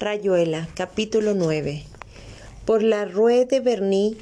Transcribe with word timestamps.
Rayuela, 0.00 0.68
capítulo 0.76 1.34
9. 1.34 1.82
Por 2.64 2.84
la 2.84 3.04
Rue 3.04 3.46
de 3.46 3.58
Berny 3.58 4.16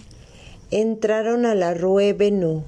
entraron 0.71 1.45
a 1.45 1.55
la 1.55 1.75
Rue 1.75 2.15
Benú. 2.15 2.65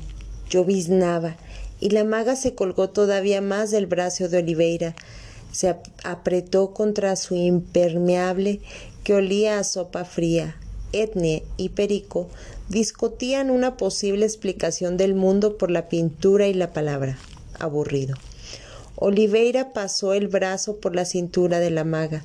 Lloviznaba 0.50 1.38
y 1.80 1.88
la 1.88 2.04
maga 2.04 2.36
se 2.36 2.54
colgó 2.54 2.90
todavía 2.90 3.40
más 3.40 3.70
del 3.70 3.86
brazo 3.86 4.28
de 4.28 4.38
Oliveira. 4.38 4.94
Se 5.52 5.74
apretó 6.04 6.74
contra 6.74 7.16
su 7.16 7.34
impermeable 7.34 8.60
que 9.04 9.14
olía 9.14 9.58
a 9.58 9.64
sopa 9.64 10.04
fría. 10.04 10.56
Etne 10.92 11.44
y 11.56 11.70
Perico 11.70 12.28
discutían 12.68 13.48
una 13.48 13.78
posible 13.78 14.26
explicación 14.26 14.98
del 14.98 15.14
mundo 15.14 15.56
por 15.56 15.70
la 15.70 15.88
pintura 15.88 16.46
y 16.46 16.52
la 16.52 16.74
palabra. 16.74 17.16
Aburrido. 17.58 18.16
Oliveira 18.96 19.72
pasó 19.72 20.12
el 20.12 20.28
brazo 20.28 20.76
por 20.76 20.94
la 20.94 21.06
cintura 21.06 21.58
de 21.58 21.70
la 21.70 21.84
maga. 21.84 22.22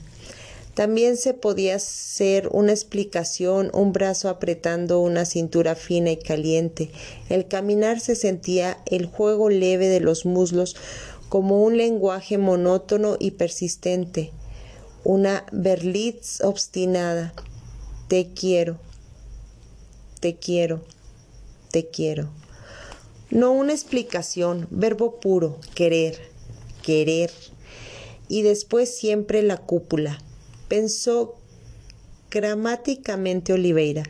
También 0.74 1.18
se 1.18 1.36
podía 1.36 1.76
hacer 1.76 2.50
una 2.52 2.72
explicación, 2.72 3.70
un 3.74 3.94
brazo 3.94 4.28
apretando 4.28 5.02
una 5.02 5.26
cintura 5.26 5.76
fina 5.76 6.10
y 6.10 6.18
caliente. 6.18 6.90
El 7.30 7.48
caminar 7.48 8.00
se 8.00 8.16
sentía 8.16 8.80
el 8.88 9.06
juego 9.06 9.50
leve 9.50 9.88
de 9.88 10.00
los 10.00 10.26
muslos 10.26 10.76
como 11.30 11.64
un 11.64 11.78
lenguaje 11.78 12.40
monótono 12.40 13.18
y 13.20 13.32
persistente, 13.32 14.32
una 15.04 15.46
berlitz 15.52 16.42
obstinada. 16.42 17.34
Te 18.08 18.34
quiero, 18.34 18.80
te 20.22 20.38
quiero, 20.38 20.82
te 21.70 21.88
quiero. 21.88 22.30
No 23.30 23.52
una 23.52 23.74
explicación, 23.74 24.68
verbo 24.72 25.20
puro, 25.20 25.60
querer, 25.76 26.18
querer. 26.82 27.30
Y 28.28 28.42
después 28.42 28.96
siempre 28.96 29.44
la 29.44 29.58
cúpula 29.58 30.20
pensó 30.74 31.36
gramáticamente 32.32 33.54
Oliveira. 33.54 34.02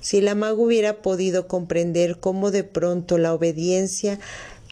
Si 0.00 0.20
la 0.20 0.36
maga 0.36 0.54
hubiera 0.54 1.02
podido 1.02 1.48
comprender 1.48 2.20
cómo 2.20 2.52
de 2.52 2.62
pronto 2.62 3.18
la 3.18 3.34
obediencia 3.34 4.20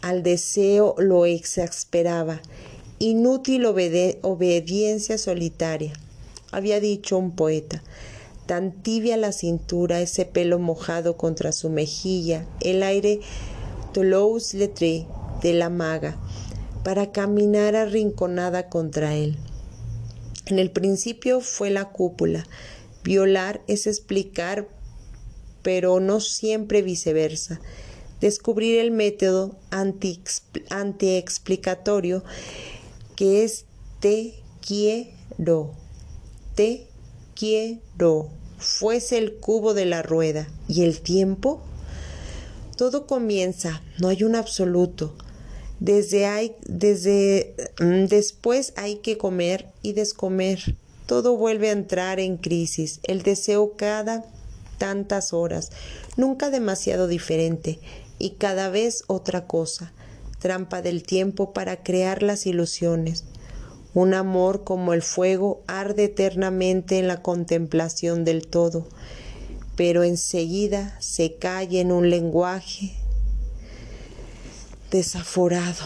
al 0.00 0.22
deseo 0.22 0.94
lo 0.96 1.26
exasperaba. 1.26 2.40
Inútil 3.00 3.66
obediencia 3.66 5.18
solitaria, 5.18 5.92
había 6.52 6.78
dicho 6.78 7.18
un 7.18 7.32
poeta. 7.32 7.82
Tan 8.46 8.70
tibia 8.84 9.16
la 9.16 9.32
cintura, 9.32 10.00
ese 10.00 10.26
pelo 10.26 10.60
mojado 10.60 11.16
contra 11.16 11.50
su 11.50 11.68
mejilla, 11.68 12.46
el 12.60 12.84
aire 12.84 13.18
Toulouse 13.92 14.56
Lettré 14.56 15.08
de 15.42 15.54
la 15.54 15.68
maga, 15.68 16.16
para 16.84 17.10
caminar 17.10 17.74
arrinconada 17.74 18.68
contra 18.68 19.16
él. 19.16 19.36
En 20.50 20.58
el 20.58 20.70
principio 20.72 21.40
fue 21.40 21.70
la 21.70 21.86
cúpula. 21.86 22.44
Violar 23.04 23.62
es 23.68 23.86
explicar, 23.86 24.68
pero 25.62 26.00
no 26.00 26.18
siempre 26.18 26.82
viceversa. 26.82 27.60
Descubrir 28.20 28.80
el 28.80 28.90
método 28.90 29.56
anti-explicatorio 29.70 32.24
que 33.14 33.44
es 33.44 33.66
te 34.00 34.42
quiero, 34.66 35.76
te 36.56 36.88
quiero, 37.36 38.30
fuese 38.58 39.18
el 39.18 39.36
cubo 39.36 39.72
de 39.72 39.86
la 39.86 40.02
rueda. 40.02 40.48
¿Y 40.66 40.82
el 40.82 41.00
tiempo? 41.00 41.62
Todo 42.76 43.06
comienza, 43.06 43.84
no 44.00 44.08
hay 44.08 44.24
un 44.24 44.34
absoluto. 44.34 45.14
Desde, 45.80 46.26
hay, 46.26 46.54
desde 46.66 47.54
mm, 47.80 48.04
después 48.04 48.74
hay 48.76 48.96
que 48.96 49.16
comer 49.16 49.66
y 49.82 49.94
descomer. 49.94 50.76
Todo 51.06 51.36
vuelve 51.36 51.70
a 51.70 51.72
entrar 51.72 52.20
en 52.20 52.36
crisis. 52.36 53.00
El 53.02 53.22
deseo 53.22 53.76
cada 53.76 54.24
tantas 54.80 55.32
horas, 55.34 55.70
nunca 56.16 56.50
demasiado 56.50 57.06
diferente, 57.06 57.78
y 58.18 58.30
cada 58.30 58.70
vez 58.70 59.04
otra 59.06 59.46
cosa. 59.46 59.92
Trampa 60.38 60.80
del 60.80 61.02
tiempo 61.02 61.52
para 61.52 61.82
crear 61.82 62.22
las 62.22 62.46
ilusiones. 62.46 63.24
Un 63.92 64.14
amor 64.14 64.64
como 64.64 64.94
el 64.94 65.02
fuego 65.02 65.62
arde 65.66 66.04
eternamente 66.04 66.98
en 66.98 67.08
la 67.08 67.22
contemplación 67.22 68.24
del 68.24 68.46
todo, 68.46 68.86
pero 69.76 70.02
enseguida 70.02 70.96
se 71.00 71.34
cae 71.34 71.80
en 71.80 71.92
un 71.92 72.08
lenguaje 72.08 72.99
desaforado. 74.90 75.84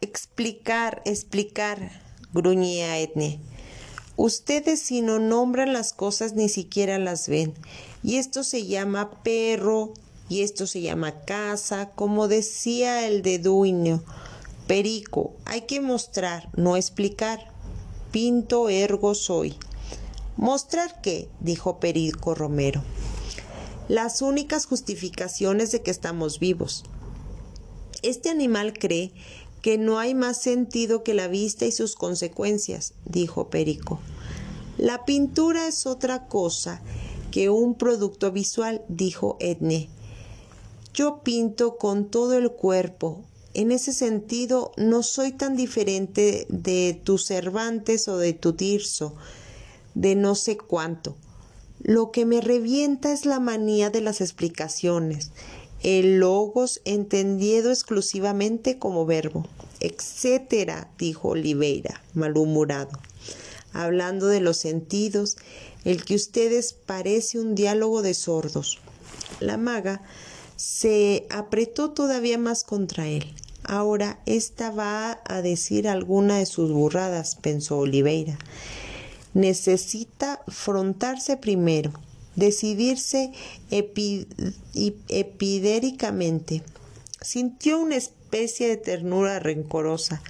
Explicar, 0.00 1.02
explicar, 1.04 2.02
gruñía 2.32 2.98
Edne. 2.98 3.40
Ustedes 4.16 4.80
si 4.80 5.02
no 5.02 5.18
nombran 5.18 5.72
las 5.72 5.92
cosas 5.92 6.34
ni 6.34 6.48
siquiera 6.48 6.98
las 6.98 7.28
ven. 7.28 7.54
Y 8.02 8.16
esto 8.16 8.44
se 8.44 8.66
llama 8.66 9.22
perro, 9.22 9.92
y 10.28 10.42
esto 10.42 10.66
se 10.66 10.80
llama 10.80 11.20
casa, 11.24 11.90
como 11.94 12.28
decía 12.28 13.06
el 13.06 13.22
de 13.22 13.38
Duino. 13.38 14.02
Perico, 14.66 15.34
hay 15.44 15.62
que 15.62 15.80
mostrar, 15.80 16.48
no 16.56 16.76
explicar. 16.76 17.52
Pinto 18.10 18.68
ergo 18.68 19.14
soy. 19.14 19.56
¿Mostrar 20.36 21.00
qué? 21.02 21.28
dijo 21.40 21.78
Perico 21.78 22.34
Romero 22.34 22.82
las 23.88 24.22
únicas 24.22 24.66
justificaciones 24.66 25.70
de 25.72 25.82
que 25.82 25.90
estamos 25.90 26.38
vivos. 26.38 26.84
Este 28.02 28.30
animal 28.30 28.74
cree 28.78 29.12
que 29.62 29.78
no 29.78 29.98
hay 29.98 30.14
más 30.14 30.40
sentido 30.40 31.02
que 31.02 31.14
la 31.14 31.28
vista 31.28 31.66
y 31.66 31.72
sus 31.72 31.94
consecuencias, 31.94 32.94
dijo 33.04 33.48
Perico. 33.48 34.00
La 34.78 35.04
pintura 35.04 35.66
es 35.66 35.86
otra 35.86 36.26
cosa 36.28 36.82
que 37.30 37.50
un 37.50 37.74
producto 37.74 38.30
visual, 38.32 38.84
dijo 38.88 39.36
Edne. 39.40 39.88
Yo 40.92 41.22
pinto 41.22 41.76
con 41.76 42.10
todo 42.10 42.34
el 42.34 42.50
cuerpo. 42.50 43.22
En 43.54 43.72
ese 43.72 43.92
sentido, 43.92 44.72
no 44.76 45.02
soy 45.02 45.32
tan 45.32 45.56
diferente 45.56 46.46
de 46.48 47.00
tu 47.02 47.18
Cervantes 47.18 48.08
o 48.08 48.18
de 48.18 48.32
tu 48.34 48.52
Tirso, 48.52 49.14
de 49.94 50.14
no 50.14 50.34
sé 50.34 50.56
cuánto. 50.56 51.16
Lo 51.86 52.10
que 52.10 52.26
me 52.26 52.40
revienta 52.40 53.12
es 53.12 53.26
la 53.26 53.38
manía 53.38 53.90
de 53.90 54.00
las 54.00 54.20
explicaciones, 54.20 55.30
el 55.84 56.18
logos 56.18 56.80
entendido 56.84 57.70
exclusivamente 57.70 58.76
como 58.76 59.06
verbo, 59.06 59.46
etcétera, 59.78 60.90
dijo 60.98 61.28
Oliveira, 61.28 62.02
malhumorado. 62.12 62.90
Hablando 63.72 64.26
de 64.26 64.40
los 64.40 64.56
sentidos, 64.56 65.36
el 65.84 66.04
que 66.04 66.16
ustedes 66.16 66.72
parece 66.72 67.38
un 67.38 67.54
diálogo 67.54 68.02
de 68.02 68.14
sordos. 68.14 68.80
La 69.38 69.56
maga 69.56 70.02
se 70.56 71.24
apretó 71.30 71.92
todavía 71.92 72.36
más 72.36 72.64
contra 72.64 73.06
él. 73.06 73.32
Ahora 73.62 74.18
ésta 74.26 74.72
va 74.72 75.20
a 75.24 75.40
decir 75.40 75.86
alguna 75.86 76.38
de 76.38 76.46
sus 76.46 76.72
burradas, 76.72 77.36
pensó 77.36 77.78
Oliveira 77.78 78.38
necesita 79.36 80.40
frontarse 80.48 81.36
primero, 81.36 81.92
decidirse 82.36 83.32
epidéricamente. 83.70 86.62
Sintió 87.20 87.78
una 87.78 87.96
especie 87.96 88.66
de 88.66 88.78
ternura 88.78 89.38
rencorosa, 89.38 90.22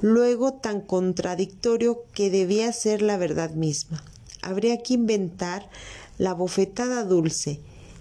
luego 0.00 0.54
tan 0.54 0.80
contradictorio 0.80 2.02
que 2.14 2.30
debía 2.30 2.72
ser 2.72 3.02
la 3.02 3.18
verdad 3.18 3.50
misma. 3.50 4.02
Habría 4.40 4.78
que 4.78 4.94
inventar 4.94 5.68
la 6.16 6.32
bofetada 6.32 7.04
dulce, 7.04 7.60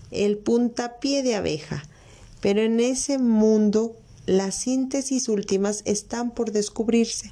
el 0.10 0.38
puntapié 0.38 1.22
de 1.22 1.36
abeja, 1.36 1.84
pero 2.40 2.62
en 2.62 2.80
ese 2.80 3.18
mundo 3.18 3.98
las 4.26 4.56
síntesis 4.56 5.28
últimas 5.28 5.82
están 5.84 6.32
por 6.32 6.54
descubrirse. 6.54 7.30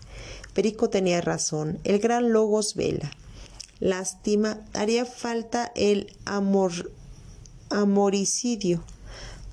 Perico 0.53 0.89
tenía 0.89 1.21
razón. 1.21 1.80
El 1.83 2.00
gran 2.00 2.33
Logos 2.33 2.75
vela. 2.75 3.12
Lástima, 3.80 4.62
haría 4.74 5.06
falta 5.06 5.71
el 5.75 6.15
amor, 6.25 6.92
amoricidio. 7.69 8.83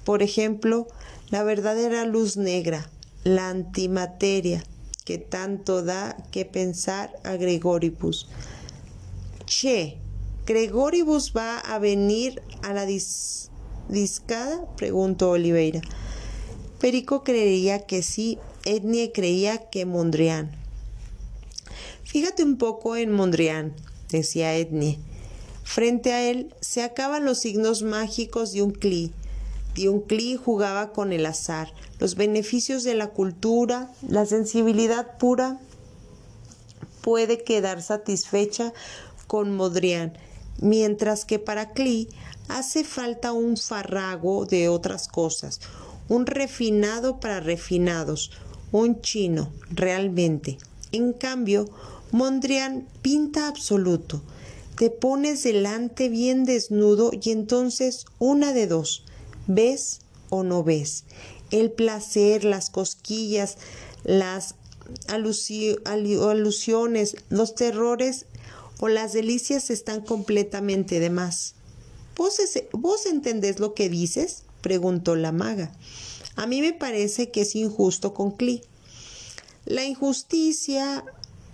Por 0.04 0.22
ejemplo, 0.22 0.86
la 1.30 1.42
verdadera 1.42 2.04
luz 2.04 2.36
negra, 2.36 2.90
la 3.24 3.48
antimateria, 3.48 4.64
que 5.04 5.18
tanto 5.18 5.82
da 5.82 6.16
que 6.30 6.44
pensar 6.44 7.12
a 7.24 7.36
Gregoribus. 7.36 8.28
Che, 9.46 9.98
¿Gregoribus 10.46 11.32
va 11.34 11.58
a 11.58 11.78
venir 11.78 12.42
a 12.62 12.72
la 12.72 12.86
discada? 13.88 14.66
preguntó 14.76 15.30
Oliveira. 15.30 15.80
Perico 16.80 17.24
creería 17.24 17.86
que 17.86 18.02
sí, 18.02 18.38
Etnie 18.64 19.12
creía 19.12 19.70
que 19.70 19.86
Mondrian. 19.86 20.67
Fíjate 22.08 22.42
un 22.42 22.56
poco 22.56 22.96
en 22.96 23.12
Mondrian, 23.12 23.74
decía 24.08 24.56
Ednie. 24.56 24.98
Frente 25.62 26.14
a 26.14 26.30
él 26.30 26.54
se 26.58 26.82
acaban 26.82 27.26
los 27.26 27.40
signos 27.40 27.82
mágicos 27.82 28.52
de 28.52 28.62
un 28.62 28.70
cli. 28.70 29.12
Cli 30.06 30.36
jugaba 30.36 30.92
con 30.94 31.12
el 31.12 31.26
azar, 31.26 31.74
los 31.98 32.14
beneficios 32.14 32.82
de 32.82 32.94
la 32.94 33.08
cultura, 33.08 33.92
la 34.08 34.24
sensibilidad 34.24 35.18
pura 35.18 35.60
puede 37.02 37.44
quedar 37.44 37.82
satisfecha 37.82 38.72
con 39.26 39.54
Modrian, 39.54 40.14
mientras 40.62 41.26
que 41.26 41.38
para 41.38 41.74
Klee 41.74 42.08
hace 42.48 42.84
falta 42.84 43.32
un 43.32 43.58
farrago 43.58 44.46
de 44.46 44.70
otras 44.70 45.08
cosas, 45.08 45.60
un 46.08 46.24
refinado 46.24 47.20
para 47.20 47.40
refinados, 47.40 48.30
un 48.72 49.02
chino, 49.02 49.52
realmente. 49.68 50.56
En 50.90 51.12
cambio, 51.12 51.66
Mondrian 52.10 52.88
pinta 53.02 53.48
absoluto. 53.48 54.22
Te 54.76 54.90
pones 54.90 55.42
delante 55.42 56.08
bien 56.08 56.44
desnudo 56.44 57.10
y 57.12 57.30
entonces 57.30 58.06
una 58.18 58.52
de 58.52 58.66
dos, 58.66 59.04
ves 59.46 60.00
o 60.30 60.42
no 60.42 60.64
ves. 60.64 61.04
El 61.50 61.72
placer, 61.72 62.44
las 62.44 62.70
cosquillas, 62.70 63.56
las 64.04 64.54
alusiones, 65.08 67.16
los 67.28 67.54
terrores 67.54 68.26
o 68.80 68.88
las 68.88 69.12
delicias 69.12 69.70
están 69.70 70.00
completamente 70.00 71.00
de 71.00 71.10
más. 71.10 71.54
¿Vos, 72.16 72.40
¿Vos 72.72 73.06
entendés 73.06 73.60
lo 73.60 73.74
que 73.74 73.88
dices? 73.88 74.42
preguntó 74.60 75.14
la 75.14 75.32
maga. 75.32 75.72
A 76.36 76.46
mí 76.46 76.60
me 76.60 76.72
parece 76.72 77.30
que 77.30 77.42
es 77.42 77.54
injusto 77.54 78.14
con 78.14 78.32
Cli. 78.32 78.62
La 79.64 79.84
injusticia, 79.84 81.04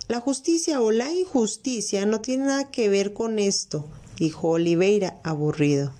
la 0.07 0.19
justicia 0.19 0.81
o 0.81 0.91
la 0.91 1.11
injusticia 1.11 2.05
no 2.05 2.21
tiene 2.21 2.45
nada 2.45 2.69
que 2.69 2.89
ver 2.89 3.13
con 3.13 3.39
esto, 3.39 3.85
dijo 4.17 4.49
Oliveira, 4.49 5.19
aburrido. 5.23 5.93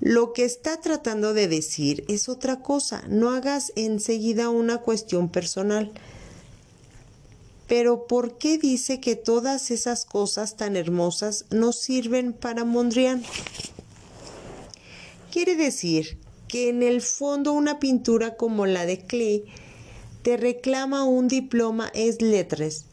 Lo 0.00 0.32
que 0.32 0.44
está 0.44 0.80
tratando 0.80 1.34
de 1.34 1.48
decir 1.48 2.04
es 2.08 2.28
otra 2.28 2.60
cosa. 2.62 3.02
No 3.08 3.30
hagas 3.30 3.72
enseguida 3.74 4.48
una 4.48 4.78
cuestión 4.78 5.28
personal. 5.28 5.90
Pero 7.66 8.06
¿por 8.06 8.38
qué 8.38 8.58
dice 8.58 9.00
que 9.00 9.16
todas 9.16 9.70
esas 9.70 10.04
cosas 10.04 10.56
tan 10.56 10.76
hermosas 10.76 11.46
no 11.50 11.72
sirven 11.72 12.32
para 12.32 12.64
Mondrian? 12.64 13.22
Quiere 15.32 15.56
decir 15.56 16.18
que 16.46 16.68
en 16.68 16.82
el 16.82 17.02
fondo 17.02 17.52
una 17.52 17.78
pintura 17.78 18.36
como 18.36 18.66
la 18.66 18.86
de 18.86 19.00
Klee 19.00 19.44
reclama 20.36 21.04
un 21.04 21.28
diploma 21.28 21.90
es 21.94 22.20
lettres, 22.20 22.84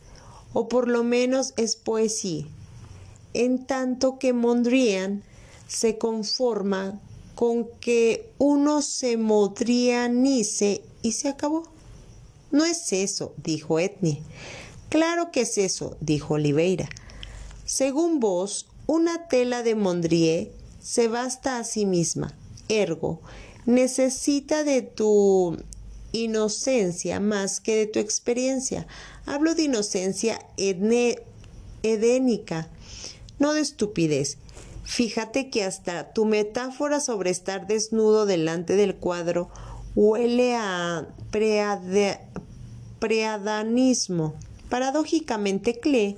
o 0.54 0.68
por 0.68 0.88
lo 0.88 1.04
menos 1.04 1.54
es 1.58 1.76
poesía, 1.76 2.46
en 3.34 3.66
tanto 3.66 4.20
que 4.20 4.34
Mondrian 4.34 5.24
se 5.68 5.98
conforma 5.98 7.00
con 7.36 7.68
que 7.82 8.32
uno 8.38 8.82
se 8.82 9.18
modrianice 9.18 10.82
y 11.02 11.12
se 11.12 11.30
acabó. 11.30 11.64
No 12.52 12.64
es 12.64 12.94
eso, 12.94 13.34
dijo 13.38 13.80
Etnie. 13.80 14.22
Claro 14.90 15.32
que 15.32 15.42
es 15.42 15.58
eso, 15.58 15.98
dijo 16.00 16.36
Oliveira. 16.36 16.88
Según 17.66 18.20
vos, 18.20 18.68
una 18.88 19.28
tela 19.28 19.64
de 19.64 19.76
Mondrié 19.76 20.52
se 20.82 21.08
basta 21.08 21.58
a 21.58 21.64
sí 21.64 21.86
misma, 21.86 22.34
ergo, 22.70 23.20
necesita 23.66 24.64
de 24.64 24.84
tu 24.84 25.58
inocencia 26.24 27.20
más 27.20 27.60
que 27.60 27.76
de 27.76 27.88
tu 27.88 28.00
experiencia. 28.00 28.88
Hablo 29.26 29.56
de 29.56 29.64
inocencia 29.64 30.40
edénica, 31.84 32.70
no 33.40 33.54
de 33.54 33.62
estupidez. 33.62 34.38
Fíjate 34.84 35.50
que 35.50 35.64
hasta 35.64 36.14
tu 36.14 36.26
metáfora 36.26 37.00
sobre 37.00 37.32
estar 37.32 37.68
desnudo 37.68 38.26
delante 38.26 38.76
del 38.76 38.96
cuadro 38.96 39.50
huele 39.96 40.56
a 40.56 41.08
preadanismo. 43.00 44.36
Paradójicamente, 44.70 45.80
Klee 45.80 46.18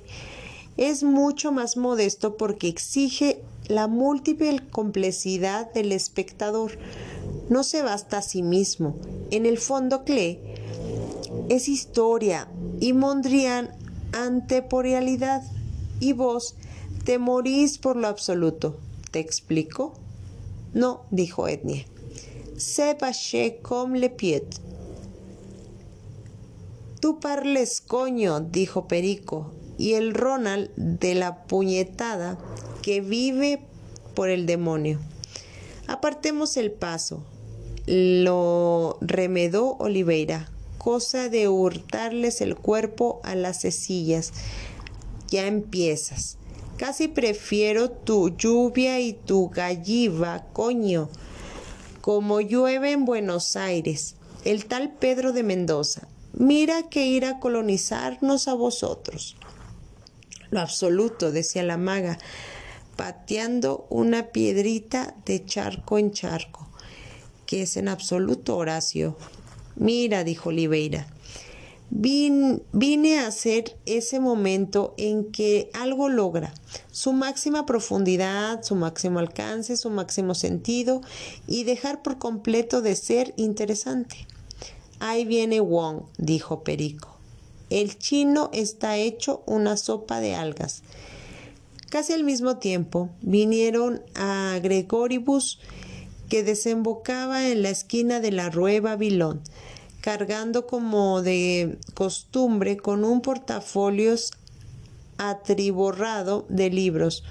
es 0.76 1.02
mucho 1.02 1.50
más 1.50 1.76
modesto 1.76 2.36
porque 2.36 2.68
exige 2.68 3.42
la 3.68 3.88
múltiple 3.88 4.60
complejidad 4.70 5.72
del 5.72 5.92
espectador. 5.92 6.78
No 7.48 7.64
se 7.64 7.82
basta 7.82 8.18
a 8.18 8.22
sí 8.22 8.42
mismo. 8.42 8.96
En 9.30 9.46
el 9.46 9.58
fondo, 9.58 10.04
Klee 10.04 10.40
es 11.48 11.68
historia 11.68 12.48
y 12.80 12.92
Mondrian 12.92 13.70
anteporealidad. 14.12 15.42
Y 16.00 16.12
vos 16.12 16.56
te 17.04 17.18
morís 17.18 17.78
por 17.78 17.96
lo 17.96 18.08
absoluto. 18.08 18.76
¿Te 19.10 19.18
explico? 19.18 19.94
No, 20.74 21.02
dijo 21.10 21.48
Etnie. 21.48 21.86
Se 22.56 22.94
paché 22.94 23.60
comme 23.62 23.98
le 23.98 24.10
pied. 24.10 24.42
Tú 27.00 27.20
parles 27.20 27.80
coño, 27.80 28.40
dijo 28.40 28.88
Perico, 28.88 29.52
y 29.78 29.94
el 29.94 30.14
Ronald 30.14 30.70
de 30.74 31.14
la 31.14 31.44
puñetada 31.44 32.36
que 32.82 33.00
vive 33.00 33.62
por 34.14 34.28
el 34.28 34.46
demonio. 34.46 34.98
Apartemos 35.86 36.56
el 36.56 36.72
paso. 36.72 37.22
Lo 37.90 38.98
remedó 39.00 39.78
Oliveira, 39.78 40.50
cosa 40.76 41.30
de 41.30 41.48
hurtarles 41.48 42.42
el 42.42 42.54
cuerpo 42.54 43.20
a 43.24 43.34
las 43.34 43.62
cecillas. 43.62 44.34
Ya 45.28 45.46
empiezas. 45.46 46.36
Casi 46.76 47.08
prefiero 47.08 47.90
tu 47.90 48.36
lluvia 48.36 49.00
y 49.00 49.14
tu 49.14 49.48
galliva, 49.48 50.44
coño, 50.52 51.08
como 52.02 52.42
llueve 52.42 52.92
en 52.92 53.06
Buenos 53.06 53.56
Aires. 53.56 54.16
El 54.44 54.66
tal 54.66 54.92
Pedro 54.92 55.32
de 55.32 55.42
Mendoza, 55.42 56.08
Mira 56.34 56.84
que 56.84 57.06
ir 57.06 57.24
a 57.24 57.40
colonizarnos 57.40 58.46
a 58.46 58.54
vosotros. 58.54 59.36
Lo 60.50 60.60
absoluto, 60.60 61.32
decía 61.32 61.62
la 61.62 61.76
maga, 61.76 62.18
pateando 62.96 63.86
una 63.90 64.28
piedrita 64.28 65.16
de 65.24 65.44
charco 65.44 65.98
en 65.98 66.12
charco. 66.12 66.67
Que 67.48 67.62
es 67.62 67.78
en 67.78 67.88
absoluto, 67.88 68.58
Horacio? 68.58 69.16
Mira, 69.74 70.22
dijo 70.22 70.50
Oliveira, 70.50 71.06
vine 71.90 73.18
a 73.18 73.26
hacer 73.26 73.78
ese 73.86 74.20
momento 74.20 74.92
en 74.98 75.32
que 75.32 75.70
algo 75.72 76.10
logra 76.10 76.52
su 76.90 77.14
máxima 77.14 77.64
profundidad, 77.64 78.62
su 78.62 78.74
máximo 78.74 79.18
alcance, 79.18 79.78
su 79.78 79.88
máximo 79.88 80.34
sentido 80.34 81.00
y 81.46 81.64
dejar 81.64 82.02
por 82.02 82.18
completo 82.18 82.82
de 82.82 82.94
ser 82.94 83.32
interesante. 83.38 84.26
Ahí 85.00 85.24
viene 85.24 85.60
Wong, 85.60 86.02
dijo 86.18 86.62
Perico. 86.62 87.16
El 87.70 87.96
chino 87.96 88.50
está 88.52 88.98
hecho 88.98 89.42
una 89.46 89.78
sopa 89.78 90.20
de 90.20 90.34
algas. 90.34 90.82
Casi 91.88 92.12
al 92.12 92.24
mismo 92.24 92.58
tiempo 92.58 93.08
vinieron 93.22 94.02
a 94.14 94.58
Gregoribus, 94.62 95.60
que 96.28 96.42
desembocaba 96.42 97.48
en 97.48 97.62
la 97.62 97.70
esquina 97.70 98.20
de 98.20 98.32
la 98.32 98.50
Rueva 98.50 98.90
Babilón, 98.90 99.40
cargando 100.00 100.66
como 100.66 101.22
de 101.22 101.78
costumbre 101.94 102.76
con 102.76 103.04
un 103.04 103.20
portafolios 103.20 104.32
atriborrado 105.16 106.46
de 106.48 106.70
libros. 106.70 107.24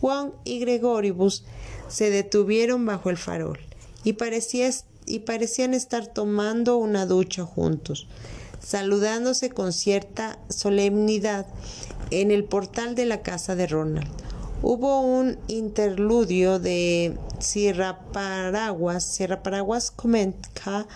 Juan 0.00 0.32
y 0.44 0.58
Gregoribus 0.58 1.44
se 1.88 2.10
detuvieron 2.10 2.84
bajo 2.86 3.10
el 3.10 3.16
farol 3.16 3.58
y 4.04 4.14
parecían 4.14 5.74
estar 5.74 6.06
tomando 6.06 6.76
una 6.76 7.06
ducha 7.06 7.44
juntos, 7.44 8.06
saludándose 8.60 9.50
con 9.50 9.72
cierta 9.72 10.38
solemnidad 10.48 11.46
en 12.10 12.30
el 12.30 12.44
portal 12.44 12.94
de 12.94 13.06
la 13.06 13.22
casa 13.22 13.54
de 13.54 13.66
Ronald. 13.66 14.23
Hubo 14.66 15.02
un 15.02 15.36
interludio 15.48 16.58
de 16.58 17.18
Sierra 17.38 18.00
Paraguas. 18.14 19.04
Sierra 19.04 19.42
Paraguas 19.42 19.90
comenta 19.90 20.86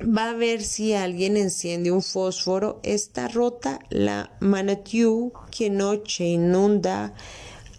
va 0.00 0.30
a 0.30 0.34
ver 0.34 0.62
si 0.62 0.94
alguien 0.94 1.36
enciende 1.36 1.92
un 1.92 2.02
fósforo. 2.02 2.80
Está 2.82 3.28
rota 3.28 3.78
la 3.88 4.32
Manatú 4.40 5.32
que 5.52 5.70
noche 5.70 6.24
inunda 6.24 7.14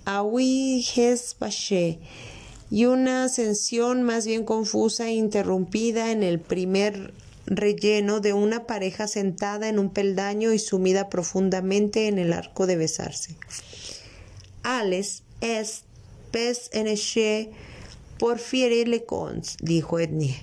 a 0.05 0.24
Baché 1.38 2.00
y 2.69 2.86
una 2.86 3.25
ascensión 3.25 4.03
más 4.03 4.25
bien 4.25 4.45
confusa 4.45 5.10
e 5.10 5.15
interrumpida 5.15 6.13
en 6.13 6.24
el 6.24 6.39
primer 6.39 7.13
relleno 7.51 8.22
de 8.22 8.34
una 8.34 8.65
pareja 8.65 9.08
sentada 9.08 9.67
en 9.67 9.77
un 9.77 9.89
peldaño 9.89 10.53
y 10.53 10.60
sumida 10.60 11.10
profundamente 11.10 12.08
en 12.08 12.17
el 12.17 12.31
arco 12.31 12.65
de 12.65 12.77
besarse. 12.77 13.36
Ales 14.63 15.24
es 15.41 15.84
pez 16.31 16.70
en 16.72 16.88
porfiere 18.17 18.86
le 18.86 19.03
cons, 19.03 19.58
dijo 19.62 20.00
Ednie. 20.00 20.38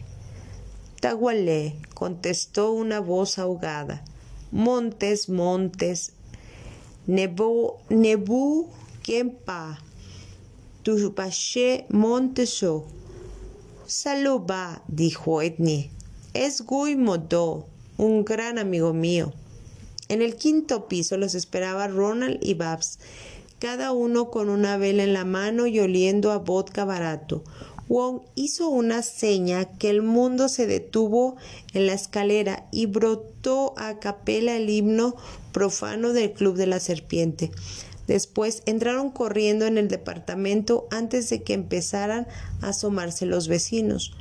Tagualé, 1.01 1.77
contestó 1.95 2.73
una 2.73 3.01
voz 3.01 3.39
ahogada. 3.39 4.05
Montes, 4.51 5.29
montes, 5.29 6.13
nebu, 7.07 7.75
nebu, 7.89 8.69
quien 9.03 9.31
pa 9.31 9.79
Monteso. 11.89 12.87
Saluba, 13.87 14.83
dijo 14.89 15.43
Edni. 15.43 15.91
Es 16.39 16.63
Guy 16.63 16.95
Modo, 16.95 17.67
un 17.97 18.25
gran 18.25 18.59
amigo 18.59 18.93
mío. 18.93 19.33
En 20.09 20.23
el 20.23 20.37
quinto 20.37 20.87
piso 20.87 21.17
los 21.17 21.35
esperaba 21.35 21.89
Ronald 21.89 22.39
y 22.41 22.55
Babs, 22.55 23.01
cada 23.59 23.91
uno 23.91 24.31
con 24.31 24.49
una 24.49 24.77
vela 24.77 25.03
en 25.03 25.15
la 25.15 25.25
mano 25.25 25.67
y 25.67 25.81
oliendo 25.81 26.31
a 26.31 26.39
vodka 26.39 26.85
barato. 26.85 27.43
Wong 27.89 28.21
hizo 28.37 28.69
una 28.69 29.03
seña 29.03 29.65
que 29.65 29.91
el 29.91 30.03
mundo 30.03 30.49
se 30.49 30.69
detuvo 30.69 31.35
en 31.75 31.89
la 31.89 31.95
escalera 31.95 32.69
y 32.71 32.87
brotó 32.87 33.75
a 33.77 33.99
capela 33.99 34.55
el 34.55 34.71
himno 34.71 35.17
profano 35.51 36.13
del 36.13 36.35
Club 36.35 36.55
de 36.55 36.69
la 36.69 36.79
Serpiente. 36.79 37.51
Después 38.07 38.63
entraron 38.65 39.11
corriendo 39.11 39.67
en 39.67 39.77
el 39.77 39.89
departamento 39.89 40.87
antes 40.93 41.31
de 41.31 41.43
que 41.43 41.55
empezaran 41.55 42.29
a 42.63 42.69
asomarse 42.69 43.27
los 43.27 43.49
vecinos. 43.49 44.13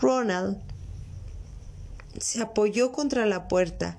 Ronald 0.00 0.65
se 2.20 2.42
apoyó 2.42 2.92
contra 2.92 3.26
la 3.26 3.48
puerta, 3.48 3.98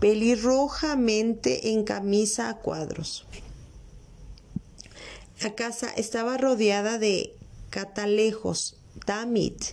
pelirrojamente 0.00 1.70
en 1.72 1.84
camisa 1.84 2.48
a 2.48 2.56
cuadros. 2.56 3.26
La 5.42 5.54
casa 5.54 5.90
estaba 5.96 6.36
rodeada 6.36 6.98
de 6.98 7.34
catalejos. 7.70 8.76
Damit. 9.06 9.64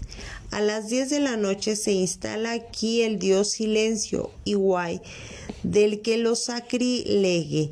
A 0.52 0.62
las 0.62 0.90
10 0.90 1.10
de 1.10 1.20
la 1.20 1.38
noche 1.38 1.76
se 1.76 1.92
instala 1.92 2.52
aquí 2.52 3.02
el 3.02 3.20
dios 3.20 3.50
silencio, 3.50 4.32
Iguay, 4.46 5.02
del 5.64 6.02
que 6.02 6.18
lo 6.18 6.36
sacrilegue. 6.36 7.72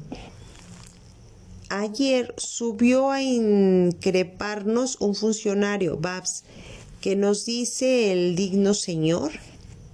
Ayer 1.70 2.34
subió 2.38 3.12
a 3.12 3.22
increparnos 3.22 4.98
un 5.00 5.16
funcionario, 5.16 5.98
Babs, 5.98 6.44
que 7.02 7.16
nos 7.16 7.46
dice 7.46 8.12
el 8.12 8.36
digno 8.36 8.74
señor, 8.74 9.32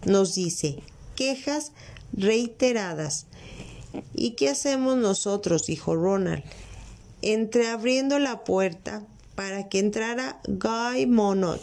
nos 0.06 0.36
dice 0.36 0.78
quejas 1.16 1.72
reiteradas. 2.14 3.26
¿Y 4.14 4.32
qué 4.32 4.50
hacemos 4.50 4.98
nosotros? 4.98 5.66
dijo 5.66 5.96
Ronald. 5.96 6.44
Entreabriendo 7.22 8.20
la 8.20 8.44
puerta, 8.44 9.04
para 9.36 9.70
que 9.70 9.80
entrara 9.80 10.40
Guy 10.48 11.06
Monot. 11.06 11.62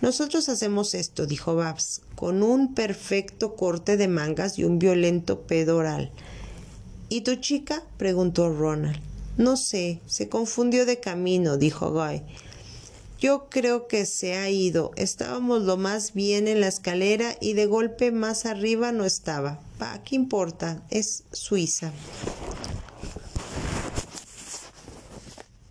Nosotros 0.00 0.48
hacemos 0.48 0.94
esto, 0.94 1.26
dijo 1.26 1.54
Babs, 1.54 2.02
con 2.16 2.42
un 2.42 2.74
perfecto 2.74 3.54
corte 3.54 3.96
de 3.96 4.08
mangas 4.08 4.58
y 4.58 4.64
un 4.64 4.78
violento 4.78 5.42
pedoral. 5.42 6.10
¿Y 7.08 7.20
tu 7.22 7.36
chica? 7.36 7.82
preguntó 7.98 8.52
Ronald. 8.52 9.00
No 9.36 9.56
sé, 9.56 10.00
se 10.06 10.28
confundió 10.28 10.84
de 10.84 11.00
camino, 11.00 11.56
dijo 11.56 11.92
Guy. 11.92 12.22
Yo 13.22 13.46
creo 13.48 13.86
que 13.86 14.04
se 14.04 14.34
ha 14.34 14.50
ido. 14.50 14.90
Estábamos 14.96 15.62
lo 15.62 15.76
más 15.76 16.12
bien 16.12 16.48
en 16.48 16.60
la 16.60 16.66
escalera 16.66 17.36
y 17.40 17.52
de 17.52 17.66
golpe 17.66 18.10
más 18.10 18.46
arriba 18.46 18.90
no 18.90 19.04
estaba. 19.04 19.60
¿Qué 20.04 20.16
importa? 20.16 20.82
Es 20.90 21.22
Suiza. 21.30 21.92